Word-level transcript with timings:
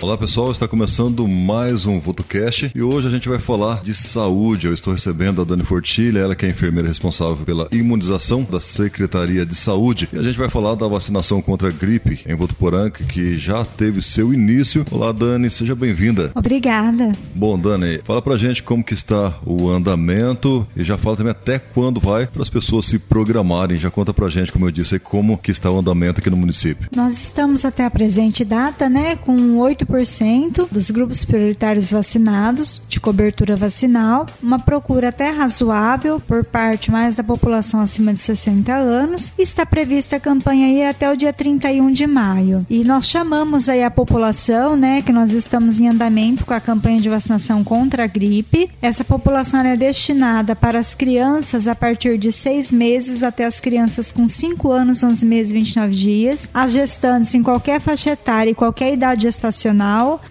Olá 0.00 0.16
pessoal, 0.16 0.52
está 0.52 0.68
começando 0.68 1.26
mais 1.26 1.84
um 1.84 1.98
VotoCast 1.98 2.70
e 2.72 2.80
hoje 2.80 3.08
a 3.08 3.10
gente 3.10 3.28
vai 3.28 3.40
falar 3.40 3.82
de 3.82 3.92
saúde. 3.92 4.68
Eu 4.68 4.72
estou 4.72 4.92
recebendo 4.92 5.42
a 5.42 5.44
Dani 5.44 5.64
Fortilha, 5.64 6.20
ela 6.20 6.36
que 6.36 6.46
é 6.46 6.48
enfermeira 6.48 6.86
responsável 6.86 7.44
pela 7.44 7.66
imunização 7.72 8.44
da 8.44 8.60
Secretaria 8.60 9.44
de 9.44 9.56
Saúde. 9.56 10.08
E 10.12 10.16
a 10.16 10.22
gente 10.22 10.38
vai 10.38 10.48
falar 10.48 10.76
da 10.76 10.86
vacinação 10.86 11.42
contra 11.42 11.68
a 11.68 11.72
gripe 11.72 12.20
em 12.24 12.34
Votuporanga, 12.36 12.90
que 12.90 13.36
já 13.36 13.64
teve 13.64 14.00
seu 14.00 14.32
início. 14.32 14.86
Olá 14.92 15.10
Dani, 15.10 15.50
seja 15.50 15.74
bem-vinda. 15.74 16.30
Obrigada. 16.36 17.10
Bom, 17.34 17.58
Dani, 17.58 17.98
fala 18.04 18.22
pra 18.22 18.36
gente 18.36 18.62
como 18.62 18.84
que 18.84 18.94
está 18.94 19.36
o 19.44 19.68
andamento 19.68 20.64
e 20.76 20.84
já 20.84 20.96
fala 20.96 21.16
também 21.16 21.32
até 21.32 21.58
quando 21.58 21.98
vai 21.98 22.24
para 22.28 22.42
as 22.42 22.48
pessoas 22.48 22.86
se 22.86 23.00
programarem. 23.00 23.76
Já 23.76 23.90
conta 23.90 24.14
pra 24.14 24.28
gente, 24.28 24.52
como 24.52 24.66
eu 24.66 24.70
disse, 24.70 25.00
como 25.00 25.36
que 25.36 25.50
está 25.50 25.68
o 25.68 25.78
andamento 25.80 26.20
aqui 26.20 26.30
no 26.30 26.36
município. 26.36 26.88
Nós 26.94 27.20
estamos 27.20 27.64
até 27.64 27.84
a 27.84 27.90
presente 27.90 28.44
data, 28.44 28.88
né, 28.88 29.16
com 29.16 29.58
8% 29.88 30.68
dos 30.70 30.90
grupos 30.90 31.24
prioritários 31.24 31.90
vacinados, 31.90 32.82
de 32.88 33.00
cobertura 33.00 33.56
vacinal, 33.56 34.26
uma 34.42 34.58
procura 34.58 35.08
até 35.08 35.30
razoável 35.30 36.20
por 36.20 36.44
parte 36.44 36.90
mais 36.90 37.16
da 37.16 37.24
população 37.24 37.80
acima 37.80 38.12
de 38.12 38.18
60 38.18 38.72
anos. 38.74 39.32
Está 39.38 39.64
prevista 39.64 40.16
a 40.16 40.20
campanha 40.20 40.68
ir 40.68 40.84
até 40.84 41.10
o 41.10 41.16
dia 41.16 41.32
31 41.32 41.90
de 41.90 42.06
maio. 42.06 42.66
E 42.68 42.84
nós 42.84 43.06
chamamos 43.06 43.68
aí 43.68 43.82
a 43.82 43.90
população, 43.90 44.76
né, 44.76 45.02
que 45.02 45.12
nós 45.12 45.32
estamos 45.32 45.80
em 45.80 45.88
andamento 45.88 46.44
com 46.44 46.54
a 46.54 46.60
campanha 46.60 47.00
de 47.00 47.08
vacinação 47.08 47.64
contra 47.64 48.04
a 48.04 48.06
gripe. 48.06 48.70
Essa 48.82 49.04
população 49.04 49.60
é 49.60 49.76
destinada 49.76 50.54
para 50.54 50.78
as 50.78 50.94
crianças 50.94 51.66
a 51.66 51.74
partir 51.74 52.18
de 52.18 52.30
6 52.30 52.72
meses 52.72 53.22
até 53.22 53.44
as 53.44 53.58
crianças 53.60 54.12
com 54.12 54.28
5 54.28 54.70
anos, 54.70 55.02
11 55.02 55.24
meses 55.24 55.52
e 55.52 55.54
29 55.54 55.94
dias, 55.94 56.48
as 56.52 56.72
gestantes 56.72 57.34
em 57.34 57.42
qualquer 57.42 57.80
faixa 57.80 58.10
etária 58.10 58.50
e 58.50 58.54
qualquer 58.54 58.92
idade 58.92 59.22
gestacional, 59.22 59.77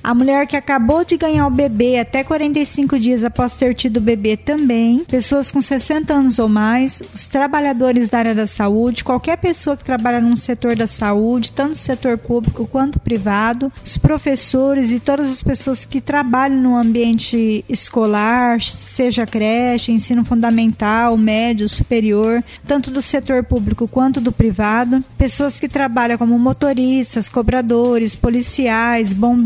a 0.04 0.14
mulher 0.14 0.48
que 0.48 0.56
acabou 0.56 1.04
de 1.04 1.18
ganhar 1.18 1.48
o 1.48 1.52
bebê 1.52 2.00
até 2.00 2.24
45 2.24 3.00
dias 3.00 3.24
após 3.24 3.54
ter 3.54 3.74
tido 3.74 3.98
o 3.98 4.02
bebê 4.02 4.36
também, 4.36 5.06
pessoas 5.06 5.52
com 5.52 5.62
60 5.62 6.14
anos 6.14 6.40
ou 6.40 6.50
mais, 6.50 7.02
os 7.14 7.26
trabalhadores 7.28 8.10
da 8.10 8.20
área 8.20 8.36
da 8.36 8.48
saúde, 8.48 9.04
qualquer 9.04 9.38
pessoa 9.38 9.78
que 9.78 9.84
trabalha 9.84 10.22
num 10.22 10.36
setor 10.36 10.76
da 10.76 10.88
saúde, 10.88 11.52
tanto 11.52 11.76
setor 11.76 12.18
público 12.18 12.68
quanto 12.68 13.00
privado, 13.00 13.72
os 13.84 13.98
professores 13.98 14.92
e 14.92 15.00
todas 15.00 15.30
as 15.30 15.44
pessoas 15.44 15.86
que 15.86 16.02
trabalham 16.02 16.62
no 16.62 16.76
ambiente 16.76 17.64
escolar, 17.70 18.62
seja 18.62 19.26
creche, 19.26 19.92
ensino 19.92 20.24
fundamental, 20.26 21.18
médio, 21.18 21.68
superior, 21.70 22.44
tanto 22.66 22.92
do 22.92 23.02
setor 23.02 23.44
público 23.44 23.88
quanto 23.88 24.20
do 24.20 24.32
privado, 24.32 25.04
pessoas 25.18 25.60
que 25.60 25.68
trabalham 25.68 26.18
como 26.18 26.38
motoristas, 26.38 27.30
cobradores, 27.30 28.16
policiais, 28.16 29.14
bombeiros, 29.14 29.37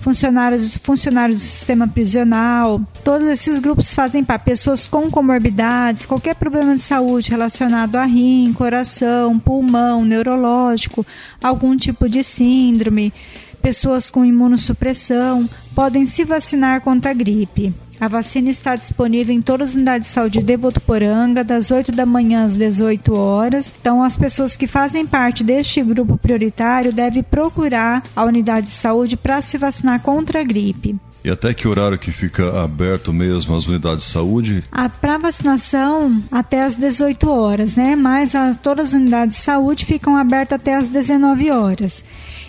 funcionários, 0.00 0.76
funcionários 0.76 1.40
do 1.40 1.44
sistema 1.44 1.88
prisional. 1.88 2.80
Todos 3.04 3.26
esses 3.28 3.58
grupos 3.58 3.92
fazem 3.94 4.24
parte. 4.24 4.44
Pessoas 4.44 4.86
com 4.86 5.10
comorbidades, 5.10 6.06
qualquer 6.06 6.34
problema 6.36 6.74
de 6.74 6.80
saúde 6.80 7.30
relacionado 7.30 7.96
a 7.96 8.04
rim, 8.04 8.52
coração, 8.52 9.38
pulmão, 9.38 10.04
neurológico, 10.04 11.04
algum 11.42 11.76
tipo 11.76 12.08
de 12.08 12.22
síndrome, 12.22 13.12
pessoas 13.60 14.08
com 14.10 14.24
imunossupressão, 14.24 15.48
podem 15.74 16.06
se 16.06 16.24
vacinar 16.24 16.80
contra 16.80 17.10
a 17.10 17.14
gripe. 17.14 17.74
A 17.98 18.08
vacina 18.08 18.50
está 18.50 18.76
disponível 18.76 19.34
em 19.34 19.40
todas 19.40 19.70
as 19.70 19.74
unidades 19.74 20.08
de 20.08 20.14
saúde 20.14 20.42
de 20.42 20.56
Votuporanga, 20.56 21.42
das 21.42 21.70
8 21.70 21.92
da 21.92 22.04
manhã 22.04 22.44
às 22.44 22.54
18 22.54 23.14
horas. 23.14 23.72
Então, 23.80 24.02
as 24.02 24.16
pessoas 24.16 24.56
que 24.56 24.66
fazem 24.66 25.06
parte 25.06 25.42
deste 25.42 25.82
grupo 25.82 26.18
prioritário 26.18 26.92
devem 26.92 27.22
procurar 27.22 28.02
a 28.14 28.24
unidade 28.24 28.66
de 28.66 28.72
saúde 28.72 29.16
para 29.16 29.40
se 29.40 29.56
vacinar 29.56 30.00
contra 30.02 30.40
a 30.40 30.44
gripe. 30.44 30.96
E 31.24 31.30
até 31.30 31.52
que 31.52 31.66
horário 31.66 31.98
que 31.98 32.12
fica 32.12 32.62
aberto 32.62 33.12
mesmo 33.12 33.56
as 33.56 33.66
unidades 33.66 34.04
de 34.04 34.12
saúde? 34.12 34.62
Para 35.00 35.18
vacinação 35.18 36.22
até 36.30 36.62
às 36.62 36.76
18 36.76 37.28
horas, 37.28 37.74
né? 37.74 37.96
Mas 37.96 38.34
a, 38.34 38.54
todas 38.54 38.90
as 38.90 38.94
unidades 38.94 39.36
de 39.36 39.42
saúde 39.42 39.84
ficam 39.84 40.16
abertas 40.16 40.60
até 40.60 40.76
às 40.76 40.88
19 40.88 41.50
horas. 41.50 42.04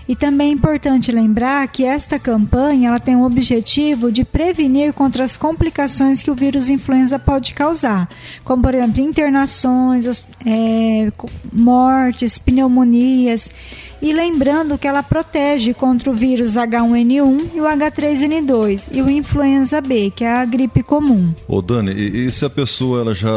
E 0.07 0.15
também 0.15 0.49
é 0.49 0.53
importante 0.53 1.11
lembrar 1.11 1.67
que 1.67 1.83
esta 1.83 2.17
campanha 2.17 2.89
ela 2.89 2.99
tem 2.99 3.15
o 3.15 3.25
objetivo 3.25 4.11
de 4.11 4.23
prevenir 4.23 4.93
contra 4.93 5.23
as 5.23 5.35
complicações 5.35 6.23
que 6.23 6.31
o 6.31 6.35
vírus 6.35 6.69
influenza 6.69 7.19
pode 7.19 7.53
causar, 7.53 8.07
como 8.43 8.63
por 8.63 8.73
exemplo 8.73 9.01
internações, 9.01 10.25
é, 10.45 11.11
mortes, 11.51 12.39
pneumonias. 12.39 13.51
E 14.01 14.13
lembrando 14.13 14.77
que 14.77 14.87
ela 14.87 15.01
protege 15.01 15.73
contra 15.73 16.09
o 16.09 16.13
vírus 16.13 16.53
H1N1 16.53 17.49
e 17.55 17.61
o 17.61 17.63
H3N2 17.63 18.89
e 18.91 19.01
o 19.01 19.09
influenza 19.09 19.81
B, 19.81 20.11
que 20.15 20.23
é 20.23 20.31
a 20.31 20.45
gripe 20.45 20.83
comum. 20.83 21.33
Ô 21.47 21.61
Dani, 21.61 21.91
e, 21.91 22.27
e 22.27 22.31
se 22.31 22.45
a 22.45 22.49
pessoa 22.49 23.01
ela 23.01 23.13
já 23.13 23.29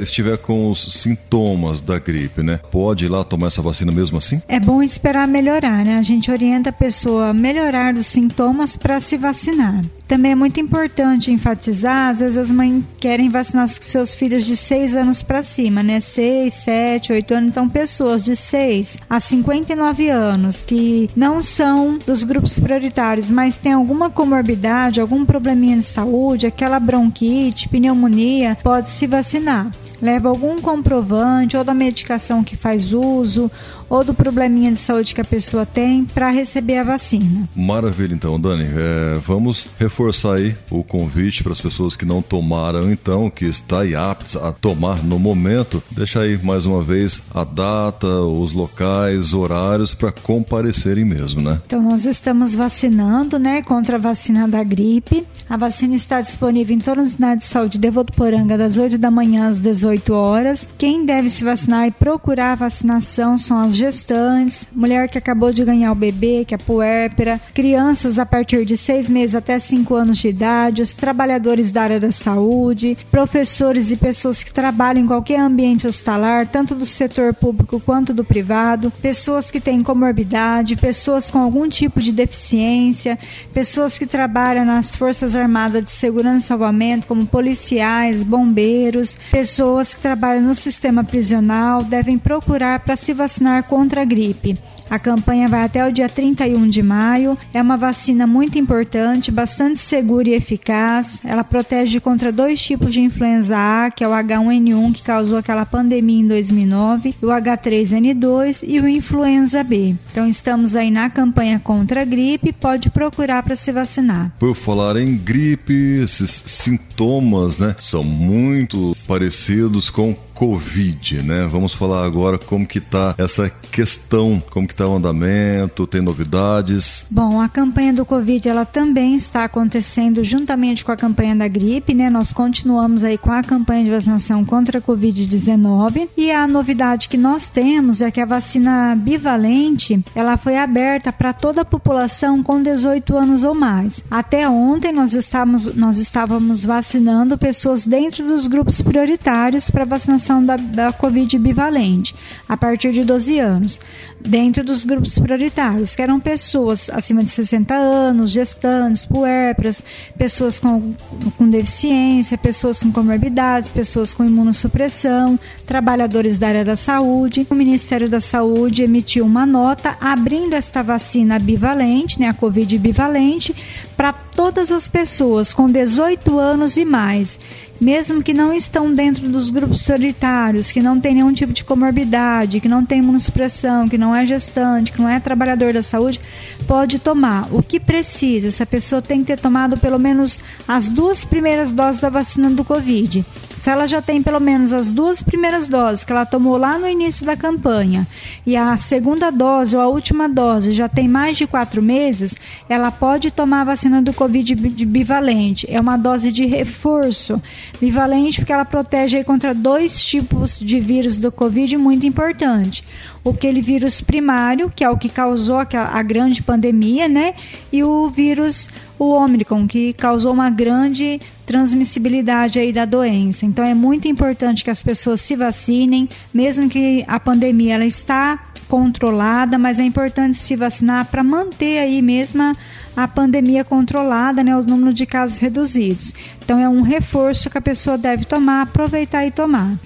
estiver 0.00 0.36
com 0.38 0.70
os 0.70 0.84
sintomas 1.00 1.80
da 1.80 1.98
gripe, 1.98 2.42
né? 2.42 2.60
Pode 2.70 3.04
ir 3.04 3.08
lá 3.08 3.22
tomar 3.24 3.48
essa 3.48 3.62
vacina 3.62 3.92
mesmo 3.92 4.18
assim? 4.18 4.42
É 4.48 4.58
bom 4.58 4.82
esperar 4.82 5.28
melhorar, 5.28 5.84
né? 5.84 5.98
A 5.98 6.02
gente 6.02 6.30
orienta 6.30 6.70
a 6.70 6.72
pessoa 6.72 7.28
a 7.28 7.34
melhorar 7.34 7.94
os 7.94 8.06
sintomas 8.06 8.76
para 8.76 9.00
se 9.00 9.16
vacinar. 9.16 9.82
Também 10.08 10.32
é 10.32 10.34
muito 10.34 10.58
importante 10.58 11.30
enfatizar, 11.30 12.08
às 12.08 12.20
vezes 12.20 12.38
as 12.38 12.50
mães 12.50 12.82
querem 12.98 13.28
vacinar 13.28 13.68
seus 13.68 14.14
filhos 14.14 14.46
de 14.46 14.56
6 14.56 14.96
anos 14.96 15.22
para 15.22 15.42
cima, 15.42 15.82
né? 15.82 16.00
6, 16.00 16.50
7, 16.50 17.12
8 17.12 17.34
anos, 17.34 17.50
então 17.50 17.68
pessoas 17.68 18.24
de 18.24 18.34
6 18.34 18.96
a 19.08 19.20
59 19.20 20.08
anos 20.08 20.62
que 20.62 21.10
não 21.14 21.42
são 21.42 21.98
dos 21.98 22.24
grupos 22.24 22.58
prioritários, 22.58 23.28
mas 23.28 23.58
têm 23.58 23.72
alguma 23.72 24.08
comorbidade, 24.08 24.98
algum 24.98 25.26
probleminha 25.26 25.76
de 25.76 25.84
saúde, 25.84 26.46
aquela 26.46 26.80
bronquite, 26.80 27.68
pneumonia, 27.68 28.56
pode 28.62 28.88
se 28.88 29.06
vacinar 29.06 29.70
leva 30.00 30.28
algum 30.28 30.60
comprovante 30.60 31.56
ou 31.56 31.64
da 31.64 31.74
medicação 31.74 32.44
que 32.44 32.56
faz 32.56 32.92
uso 32.92 33.50
ou 33.88 34.04
do 34.04 34.14
probleminha 34.14 34.70
de 34.72 34.78
saúde 34.78 35.14
que 35.14 35.20
a 35.20 35.24
pessoa 35.24 35.64
tem 35.64 36.04
para 36.04 36.30
receber 36.30 36.78
a 36.78 36.84
vacina. 36.84 37.48
Maravilha, 37.54 38.14
então, 38.14 38.38
Dani. 38.38 38.64
É, 38.64 39.18
vamos 39.26 39.68
reforçar 39.78 40.34
aí 40.34 40.54
o 40.70 40.82
convite 40.82 41.42
para 41.42 41.52
as 41.52 41.60
pessoas 41.60 41.96
que 41.96 42.04
não 42.04 42.20
tomaram, 42.20 42.90
então, 42.90 43.30
que 43.30 43.44
está 43.44 43.80
aí 43.80 43.94
aptas 43.94 44.36
a 44.36 44.52
tomar 44.52 45.02
no 45.02 45.18
momento. 45.18 45.82
Deixa 45.90 46.20
aí 46.20 46.38
mais 46.42 46.66
uma 46.66 46.82
vez 46.82 47.22
a 47.34 47.44
data, 47.44 48.06
os 48.06 48.52
locais, 48.52 49.32
horários 49.32 49.94
para 49.94 50.12
comparecerem 50.12 51.04
mesmo, 51.04 51.40
né? 51.40 51.60
Então, 51.66 51.82
nós 51.82 52.04
estamos 52.04 52.54
vacinando, 52.54 53.38
né, 53.38 53.62
contra 53.62 53.96
a 53.96 53.98
vacina 53.98 54.46
da 54.46 54.62
gripe. 54.62 55.24
A 55.48 55.56
vacina 55.56 55.94
está 55.94 56.20
disponível 56.20 56.76
em 56.76 56.80
todas 56.80 57.08
as 57.08 57.14
unidades 57.14 57.46
de 57.46 57.52
saúde 57.52 57.78
de 57.78 57.90
Votuporanga 57.90 58.58
das 58.58 58.76
8 58.76 58.98
da 58.98 59.10
manhã 59.10 59.48
às 59.48 59.58
18 59.58 60.12
horas. 60.12 60.66
Quem 60.76 61.06
deve 61.06 61.30
se 61.30 61.42
vacinar 61.42 61.86
e 61.86 61.90
procurar 61.90 62.52
a 62.52 62.56
vacinação 62.56 63.38
são 63.38 63.58
as 63.58 63.77
gestantes, 63.78 64.66
mulher 64.72 65.08
que 65.08 65.16
acabou 65.16 65.52
de 65.52 65.64
ganhar 65.64 65.92
o 65.92 65.94
bebê, 65.94 66.44
que 66.44 66.54
é 66.54 66.58
puérpera, 66.58 67.40
crianças 67.54 68.18
a 68.18 68.26
partir 68.26 68.64
de 68.64 68.76
6 68.76 69.08
meses 69.08 69.34
até 69.34 69.58
5 69.58 69.94
anos 69.94 70.18
de 70.18 70.28
idade, 70.28 70.82
os 70.82 70.92
trabalhadores 70.92 71.72
da 71.72 71.82
área 71.82 72.00
da 72.00 72.10
saúde, 72.10 72.98
professores 73.10 73.90
e 73.90 73.96
pessoas 73.96 74.42
que 74.42 74.52
trabalham 74.52 75.04
em 75.04 75.06
qualquer 75.06 75.40
ambiente 75.40 75.86
hospitalar, 75.86 76.46
tanto 76.46 76.74
do 76.74 76.84
setor 76.84 77.32
público 77.32 77.80
quanto 77.80 78.12
do 78.12 78.24
privado, 78.24 78.90
pessoas 79.02 79.50
que 79.50 79.60
têm 79.60 79.82
comorbidade, 79.82 80.76
pessoas 80.76 81.30
com 81.30 81.38
algum 81.38 81.68
tipo 81.68 82.00
de 82.00 82.12
deficiência, 82.12 83.18
pessoas 83.52 83.98
que 83.98 84.06
trabalham 84.06 84.64
nas 84.64 84.96
forças 84.96 85.36
armadas 85.36 85.84
de 85.84 85.90
segurança 85.90 86.38
e 86.38 86.48
salvamento, 86.48 87.06
como 87.06 87.26
policiais, 87.26 88.22
bombeiros, 88.22 89.16
pessoas 89.30 89.94
que 89.94 90.00
trabalham 90.00 90.42
no 90.42 90.54
sistema 90.54 91.04
prisional, 91.04 91.82
devem 91.82 92.18
procurar 92.18 92.80
para 92.80 92.96
se 92.96 93.12
vacinar 93.12 93.62
contra 93.68 94.02
a 94.02 94.04
gripe. 94.04 94.58
A 94.90 94.98
campanha 94.98 95.48
vai 95.48 95.64
até 95.64 95.86
o 95.86 95.92
dia 95.92 96.08
31 96.08 96.66
de 96.66 96.82
maio. 96.82 97.36
É 97.52 97.60
uma 97.60 97.76
vacina 97.76 98.26
muito 98.26 98.58
importante, 98.58 99.30
bastante 99.30 99.78
segura 99.78 100.28
e 100.30 100.34
eficaz. 100.34 101.20
Ela 101.22 101.44
protege 101.44 102.00
contra 102.00 102.32
dois 102.32 102.60
tipos 102.60 102.92
de 102.92 103.00
influenza 103.00 103.56
A, 103.56 103.90
que 103.90 104.02
é 104.02 104.08
o 104.08 104.12
H1N1, 104.12 104.94
que 104.94 105.02
causou 105.02 105.36
aquela 105.36 105.66
pandemia 105.66 106.20
em 106.20 106.26
2009, 106.26 107.14
e 107.20 107.26
o 107.26 107.28
H3N2 107.28 108.64
e 108.66 108.80
o 108.80 108.88
influenza 108.88 109.62
B. 109.62 109.94
Então 110.10 110.26
estamos 110.26 110.74
aí 110.74 110.90
na 110.90 111.10
campanha 111.10 111.60
contra 111.62 112.02
a 112.02 112.04
gripe, 112.04 112.52
pode 112.52 112.88
procurar 112.88 113.42
para 113.42 113.56
se 113.56 113.70
vacinar. 113.70 114.32
Por 114.38 114.54
falar 114.54 114.96
em 114.96 115.16
gripe, 115.16 116.00
esses 116.02 116.42
sintomas, 116.46 117.58
né, 117.58 117.76
são 117.78 118.02
muito 118.02 118.92
parecidos 119.06 119.90
com 119.90 120.16
Covid, 120.38 121.20
né? 121.24 121.48
Vamos 121.50 121.74
falar 121.74 122.06
agora 122.06 122.38
como 122.38 122.64
que 122.64 122.80
tá 122.80 123.12
essa 123.18 123.50
questão? 123.50 124.40
Como 124.50 124.68
que 124.68 124.72
está 124.72 124.86
o 124.86 124.94
andamento? 124.94 125.84
Tem 125.84 126.00
novidades? 126.00 127.06
Bom, 127.10 127.40
a 127.40 127.48
campanha 127.48 127.92
do 127.92 128.06
Covid 128.06 128.48
ela 128.48 128.64
também 128.64 129.16
está 129.16 129.42
acontecendo 129.42 130.22
juntamente 130.22 130.84
com 130.84 130.92
a 130.92 130.96
campanha 130.96 131.34
da 131.34 131.48
gripe, 131.48 131.92
né? 131.92 132.08
Nós 132.08 132.32
continuamos 132.32 133.02
aí 133.02 133.18
com 133.18 133.32
a 133.32 133.42
campanha 133.42 133.82
de 133.82 133.90
vacinação 133.90 134.44
contra 134.44 134.78
a 134.78 134.80
Covid-19 134.80 136.08
e 136.16 136.30
a 136.30 136.46
novidade 136.46 137.08
que 137.08 137.16
nós 137.16 137.48
temos 137.48 138.00
é 138.00 138.08
que 138.12 138.20
a 138.20 138.24
vacina 138.24 138.94
bivalente 138.96 140.00
ela 140.14 140.36
foi 140.36 140.56
aberta 140.56 141.12
para 141.12 141.32
toda 141.32 141.62
a 141.62 141.64
população 141.64 142.44
com 142.44 142.62
18 142.62 143.16
anos 143.16 143.42
ou 143.42 143.56
mais. 143.56 144.00
Até 144.08 144.48
ontem 144.48 144.92
nós 144.92 145.14
estávamos, 145.14 145.74
nós 145.74 145.98
estávamos 145.98 146.64
vacinando 146.64 147.36
pessoas 147.36 147.84
dentro 147.84 148.24
dos 148.24 148.46
grupos 148.46 148.80
prioritários 148.80 149.68
para 149.68 149.84
vacinação 149.84 150.27
da, 150.44 150.56
da 150.56 150.92
Covid 150.92 151.38
bivalente, 151.38 152.14
a 152.48 152.56
partir 152.56 152.92
de 152.92 153.02
12 153.02 153.38
anos, 153.38 153.80
dentro 154.20 154.64
dos 154.64 154.84
grupos 154.84 155.18
prioritários, 155.18 155.94
que 155.94 156.02
eram 156.02 156.20
pessoas 156.20 156.90
acima 156.90 157.22
de 157.22 157.30
60 157.30 157.74
anos, 157.74 158.30
gestantes, 158.30 159.06
puérperas, 159.06 159.82
pessoas 160.16 160.58
com, 160.58 160.92
com 161.36 161.48
deficiência, 161.48 162.36
pessoas 162.36 162.82
com 162.82 162.92
comorbidades, 162.92 163.70
pessoas 163.70 164.12
com 164.12 164.24
imunossupressão, 164.24 165.38
trabalhadores 165.66 166.38
da 166.38 166.48
área 166.48 166.64
da 166.64 166.76
saúde. 166.76 167.46
O 167.48 167.54
Ministério 167.54 168.08
da 168.08 168.20
Saúde 168.20 168.82
emitiu 168.82 169.24
uma 169.24 169.46
nota 169.46 169.96
abrindo 170.00 170.54
esta 170.54 170.82
vacina 170.82 171.38
bivalente, 171.38 172.20
né, 172.20 172.28
a 172.28 172.34
Covid 172.34 172.78
bivalente, 172.78 173.54
para 173.96 174.12
todas 174.12 174.70
as 174.70 174.86
pessoas 174.86 175.52
com 175.52 175.68
18 175.68 176.38
anos 176.38 176.76
e 176.76 176.84
mais 176.84 177.38
mesmo 177.80 178.22
que 178.22 178.34
não 178.34 178.52
estão 178.52 178.92
dentro 178.92 179.28
dos 179.28 179.50
grupos 179.50 179.82
solitários, 179.82 180.72
que 180.72 180.82
não 180.82 181.00
tem 181.00 181.14
nenhum 181.14 181.32
tipo 181.32 181.52
de 181.52 181.64
comorbidade, 181.64 182.60
que 182.60 182.68
não 182.68 182.84
tem 182.84 182.98
imunossupressão, 182.98 183.88
que 183.88 183.96
não 183.96 184.14
é 184.14 184.26
gestante, 184.26 184.92
que 184.92 185.00
não 185.00 185.08
é 185.08 185.20
trabalhador 185.20 185.72
da 185.72 185.82
saúde, 185.82 186.20
pode 186.66 186.98
tomar. 186.98 187.48
O 187.52 187.62
que 187.62 187.78
precisa? 187.78 188.48
Essa 188.48 188.66
pessoa 188.66 189.00
tem 189.00 189.20
que 189.20 189.26
ter 189.26 189.38
tomado 189.38 189.78
pelo 189.78 189.98
menos 189.98 190.40
as 190.66 190.88
duas 190.88 191.24
primeiras 191.24 191.72
doses 191.72 192.00
da 192.00 192.08
vacina 192.08 192.50
do 192.50 192.64
Covid. 192.64 193.24
Se 193.58 193.70
ela 193.70 193.88
já 193.88 194.00
tem 194.00 194.22
pelo 194.22 194.38
menos 194.38 194.72
as 194.72 194.92
duas 194.92 195.20
primeiras 195.20 195.68
doses 195.68 196.04
que 196.04 196.12
ela 196.12 196.24
tomou 196.24 196.56
lá 196.56 196.78
no 196.78 196.88
início 196.88 197.26
da 197.26 197.36
campanha 197.36 198.06
e 198.46 198.56
a 198.56 198.76
segunda 198.76 199.32
dose 199.32 199.74
ou 199.74 199.82
a 199.82 199.88
última 199.88 200.28
dose 200.28 200.72
já 200.72 200.88
tem 200.88 201.08
mais 201.08 201.36
de 201.36 201.44
quatro 201.44 201.82
meses, 201.82 202.36
ela 202.68 202.92
pode 202.92 203.32
tomar 203.32 203.62
a 203.62 203.64
vacina 203.64 204.00
do 204.00 204.12
Covid 204.12 204.54
bivalente. 204.54 205.66
É 205.68 205.80
uma 205.80 205.96
dose 205.96 206.30
de 206.30 206.46
reforço 206.46 207.42
bivalente 207.80 208.38
porque 208.38 208.52
ela 208.52 208.64
protege 208.64 209.24
contra 209.24 209.52
dois 209.52 210.00
tipos 210.00 210.60
de 210.60 210.78
vírus 210.78 211.16
do 211.16 211.32
Covid 211.32 211.76
muito 211.76 212.06
importante 212.06 212.84
aquele 213.30 213.60
vírus 213.60 214.00
primário, 214.00 214.70
que 214.74 214.84
é 214.84 214.90
o 214.90 214.96
que 214.96 215.08
causou 215.08 215.58
a, 215.58 216.02
grande 216.02 216.42
pandemia, 216.42 217.08
né? 217.08 217.34
E 217.72 217.82
o 217.82 218.08
vírus, 218.08 218.68
o 218.98 219.12
Omicron, 219.12 219.66
que 219.66 219.92
causou 219.92 220.32
uma 220.32 220.50
grande 220.50 221.20
transmissibilidade 221.46 222.58
aí 222.58 222.72
da 222.72 222.84
doença. 222.84 223.46
Então 223.46 223.64
é 223.64 223.74
muito 223.74 224.06
importante 224.06 224.64
que 224.64 224.70
as 224.70 224.82
pessoas 224.82 225.20
se 225.20 225.34
vacinem, 225.34 226.08
mesmo 226.32 226.68
que 226.68 227.04
a 227.08 227.18
pandemia 227.18 227.74
ela 227.74 227.86
está 227.86 228.48
controlada, 228.68 229.58
mas 229.58 229.78
é 229.78 229.82
importante 229.82 230.36
se 230.36 230.54
vacinar 230.54 231.06
para 231.06 231.24
manter 231.24 231.78
aí 231.78 232.02
mesmo 232.02 232.54
a 232.94 233.08
pandemia 233.08 233.64
controlada, 233.64 234.44
né, 234.44 234.56
os 234.56 234.66
números 234.66 234.94
de 234.94 235.06
casos 235.06 235.38
reduzidos. 235.38 236.12
Então 236.44 236.58
é 236.58 236.68
um 236.68 236.82
reforço 236.82 237.48
que 237.48 237.56
a 237.56 237.62
pessoa 237.62 237.96
deve 237.96 238.24
tomar, 238.24 238.62
aproveitar 238.62 239.26
e 239.26 239.30
tomar. 239.30 239.76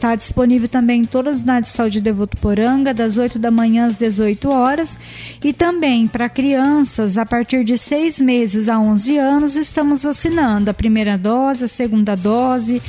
Está 0.00 0.14
disponível 0.14 0.66
também 0.66 1.02
em 1.02 1.04
todas 1.04 1.32
as 1.32 1.38
unidades 1.42 1.72
de 1.72 1.76
saúde 1.76 2.00
de 2.00 2.10
Votuporanga, 2.10 2.94
das 2.94 3.18
8 3.18 3.38
da 3.38 3.50
manhã 3.50 3.86
às 3.86 3.96
18 3.96 4.48
horas. 4.48 4.96
E 5.44 5.52
também 5.52 6.08
para 6.08 6.26
crianças 6.26 7.18
a 7.18 7.26
partir 7.26 7.64
de 7.64 7.76
6 7.76 8.18
meses 8.18 8.70
a 8.70 8.78
11 8.78 9.18
anos, 9.18 9.56
estamos 9.56 10.02
vacinando 10.02 10.70
a 10.70 10.72
primeira 10.72 11.18
dose, 11.18 11.66
a 11.66 11.68
segunda 11.68 12.16
dose, 12.16 12.80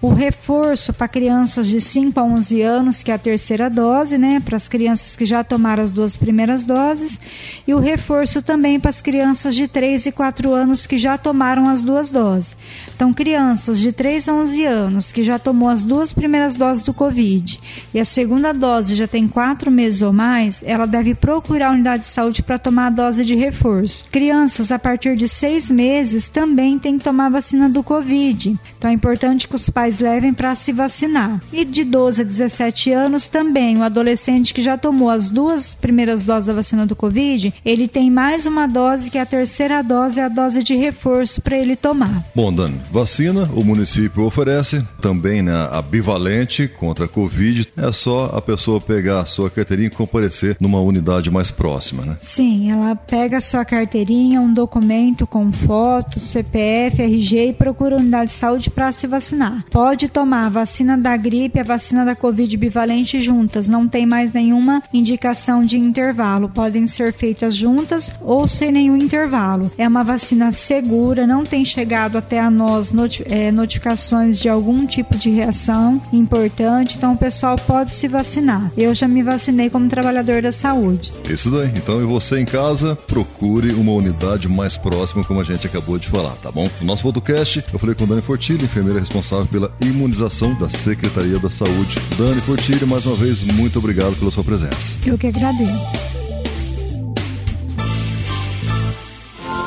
o 0.00 0.08
reforço 0.08 0.92
para 0.92 1.08
crianças 1.08 1.68
de 1.68 1.80
5 1.80 2.18
a 2.18 2.22
11 2.22 2.62
anos, 2.62 3.02
que 3.02 3.10
é 3.10 3.14
a 3.14 3.18
terceira 3.18 3.70
dose, 3.70 4.18
né, 4.18 4.40
para 4.44 4.56
as 4.56 4.68
crianças 4.68 5.16
que 5.16 5.24
já 5.24 5.42
tomaram 5.42 5.82
as 5.82 5.92
duas 5.92 6.16
primeiras 6.16 6.66
doses, 6.66 7.18
e 7.66 7.74
o 7.74 7.78
reforço 7.78 8.42
também 8.42 8.78
para 8.78 8.90
as 8.90 9.00
crianças 9.00 9.54
de 9.54 9.66
3 9.66 10.06
e 10.06 10.12
4 10.12 10.52
anos 10.52 10.86
que 10.86 10.98
já 10.98 11.16
tomaram 11.16 11.68
as 11.68 11.82
duas 11.82 12.10
doses. 12.10 12.56
Então, 12.94 13.12
crianças 13.12 13.80
de 13.80 13.92
3 13.92 14.28
a 14.28 14.34
11 14.34 14.64
anos 14.64 15.12
que 15.12 15.22
já 15.22 15.38
tomou 15.38 15.68
as 15.68 15.84
duas 15.84 16.12
primeiras 16.12 16.56
doses 16.56 16.84
do 16.84 16.94
Covid 16.94 17.60
e 17.92 17.98
a 17.98 18.04
segunda 18.04 18.52
dose 18.52 18.94
já 18.94 19.08
tem 19.08 19.26
4 19.26 19.70
meses 19.70 20.02
ou 20.02 20.12
mais, 20.12 20.62
ela 20.64 20.86
deve 20.86 21.14
procurar 21.14 21.68
a 21.68 21.72
unidade 21.72 22.02
de 22.02 22.08
saúde 22.08 22.42
para 22.42 22.58
tomar 22.58 22.86
a 22.86 22.90
dose 22.90 23.24
de 23.24 23.34
reforço. 23.34 24.04
Crianças 24.10 24.70
a 24.70 24.78
partir 24.78 25.16
de 25.16 25.28
6 25.28 25.70
meses 25.70 26.28
também 26.28 26.78
têm 26.78 26.98
que 26.98 27.04
tomar 27.04 27.26
a 27.26 27.30
vacina 27.30 27.68
do 27.68 27.82
Covid. 27.82 28.58
Então, 28.78 28.90
é 28.90 28.94
importante 28.94 29.48
que 29.48 29.54
os 29.54 29.68
pais 29.70 29.93
levem 29.98 30.32
para 30.32 30.54
se 30.54 30.72
vacinar. 30.72 31.40
E 31.52 31.64
de 31.64 31.84
12 31.84 32.22
a 32.22 32.24
17 32.24 32.92
anos 32.92 33.28
também, 33.28 33.78
o 33.78 33.82
adolescente 33.82 34.54
que 34.54 34.62
já 34.62 34.76
tomou 34.76 35.10
as 35.10 35.30
duas 35.30 35.74
primeiras 35.74 36.24
doses 36.24 36.46
da 36.46 36.54
vacina 36.54 36.86
do 36.86 36.96
Covid, 36.96 37.54
ele 37.64 37.88
tem 37.88 38.10
mais 38.10 38.46
uma 38.46 38.66
dose 38.66 39.10
que 39.10 39.18
é 39.18 39.20
a 39.20 39.26
terceira 39.26 39.82
dose 39.82 40.20
é 40.20 40.24
a 40.24 40.28
dose 40.28 40.62
de 40.62 40.74
reforço 40.74 41.40
para 41.40 41.56
ele 41.56 41.76
tomar. 41.76 42.24
Bom, 42.34 42.52
Dani, 42.52 42.80
vacina 42.90 43.48
o 43.54 43.64
município 43.64 44.24
oferece, 44.24 44.86
também 45.00 45.42
né, 45.42 45.68
a 45.70 45.80
bivalente 45.80 46.68
contra 46.68 47.04
a 47.04 47.08
Covid. 47.08 47.68
É 47.76 47.92
só 47.92 48.26
a 48.34 48.40
pessoa 48.40 48.80
pegar 48.80 49.20
a 49.20 49.26
sua 49.26 49.50
carteirinha 49.50 49.88
e 49.88 49.90
comparecer 49.90 50.56
numa 50.60 50.80
unidade 50.80 51.30
mais 51.30 51.50
próxima, 51.50 52.04
né? 52.04 52.16
Sim, 52.20 52.70
ela 52.70 52.94
pega 52.96 53.38
a 53.38 53.40
sua 53.40 53.64
carteirinha, 53.64 54.40
um 54.40 54.52
documento 54.52 55.26
com 55.26 55.52
foto, 55.52 56.18
CPF, 56.20 57.02
RG 57.02 57.48
e 57.48 57.52
procura 57.52 57.96
a 57.96 57.98
unidade 57.98 58.30
de 58.30 58.36
saúde 58.36 58.70
para 58.70 58.90
se 58.92 59.06
vacinar. 59.06 59.64
Pode 59.74 60.08
tomar 60.08 60.46
a 60.46 60.48
vacina 60.48 60.96
da 60.96 61.16
gripe 61.16 61.58
e 61.58 61.60
a 61.60 61.64
vacina 61.64 62.04
da 62.04 62.14
Covid 62.14 62.56
bivalente 62.56 63.20
juntas, 63.20 63.68
não 63.68 63.88
tem 63.88 64.06
mais 64.06 64.32
nenhuma 64.32 64.80
indicação 64.92 65.64
de 65.64 65.76
intervalo, 65.76 66.48
podem 66.48 66.86
ser 66.86 67.12
feitas 67.12 67.56
juntas 67.56 68.12
ou 68.20 68.46
sem 68.46 68.70
nenhum 68.70 68.96
intervalo. 68.96 69.68
É 69.76 69.88
uma 69.88 70.04
vacina 70.04 70.52
segura, 70.52 71.26
não 71.26 71.42
tem 71.42 71.64
chegado 71.64 72.16
até 72.16 72.38
a 72.38 72.48
nós 72.48 72.92
é, 73.24 73.50
notificações 73.50 74.38
de 74.38 74.48
algum 74.48 74.86
tipo 74.86 75.18
de 75.18 75.28
reação 75.28 76.00
importante, 76.12 76.96
então 76.96 77.14
o 77.14 77.18
pessoal 77.18 77.56
pode 77.56 77.90
se 77.90 78.06
vacinar. 78.06 78.70
Eu 78.76 78.94
já 78.94 79.08
me 79.08 79.24
vacinei 79.24 79.68
como 79.68 79.88
trabalhador 79.88 80.40
da 80.40 80.52
saúde. 80.52 81.12
Isso 81.28 81.50
daí. 81.50 81.72
Então, 81.74 82.00
e 82.00 82.04
você 82.04 82.38
em 82.38 82.44
casa, 82.44 82.94
procure 83.08 83.72
uma 83.72 83.90
unidade 83.90 84.48
mais 84.48 84.76
próxima, 84.76 85.24
como 85.24 85.40
a 85.40 85.44
gente 85.44 85.66
acabou 85.66 85.98
de 85.98 86.06
falar, 86.06 86.36
tá 86.36 86.52
bom? 86.52 86.68
No 86.80 86.86
nosso 86.86 87.02
podcast, 87.02 87.64
eu 87.72 87.78
falei 87.80 87.96
com 87.96 88.06
Dani 88.06 88.22
Fortilli, 88.22 88.62
enfermeira 88.62 89.00
responsável 89.00 89.63
pela 89.64 89.72
imunização 89.80 90.54
da 90.54 90.68
Secretaria 90.68 91.38
da 91.38 91.48
Saúde. 91.48 91.96
Dani 92.18 92.40
Fortilho, 92.40 92.86
mais 92.86 93.06
uma 93.06 93.16
vez, 93.16 93.42
muito 93.42 93.78
obrigado 93.78 94.16
pela 94.16 94.30
sua 94.30 94.44
presença. 94.44 94.94
Eu 95.06 95.16
que 95.16 95.26
agradeço. 95.26 96.14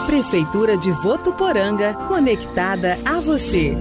Prefeitura 0.05 0.77
de 0.77 0.91
Votuporanga, 0.91 1.93
conectada 2.07 2.97
a 3.05 3.19
você. 3.19 3.77